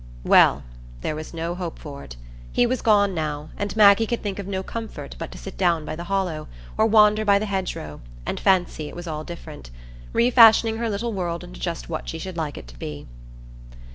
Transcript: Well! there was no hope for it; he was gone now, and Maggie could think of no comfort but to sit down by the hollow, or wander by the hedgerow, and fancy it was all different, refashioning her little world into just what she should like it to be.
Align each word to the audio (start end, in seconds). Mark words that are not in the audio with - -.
Well! 0.23 0.63
there 1.01 1.15
was 1.15 1.31
no 1.31 1.53
hope 1.53 1.77
for 1.77 2.03
it; 2.03 2.15
he 2.51 2.65
was 2.65 2.81
gone 2.81 3.13
now, 3.13 3.49
and 3.55 3.75
Maggie 3.75 4.07
could 4.07 4.23
think 4.23 4.39
of 4.39 4.47
no 4.47 4.63
comfort 4.63 5.15
but 5.19 5.31
to 5.31 5.37
sit 5.37 5.57
down 5.59 5.85
by 5.85 5.95
the 5.95 6.05
hollow, 6.05 6.47
or 6.75 6.87
wander 6.87 7.23
by 7.23 7.37
the 7.37 7.45
hedgerow, 7.45 8.01
and 8.25 8.39
fancy 8.39 8.89
it 8.89 8.95
was 8.95 9.05
all 9.05 9.23
different, 9.23 9.69
refashioning 10.11 10.77
her 10.77 10.89
little 10.89 11.13
world 11.13 11.43
into 11.43 11.59
just 11.59 11.87
what 11.87 12.09
she 12.09 12.17
should 12.17 12.35
like 12.35 12.57
it 12.57 12.67
to 12.69 12.79
be. 12.79 13.05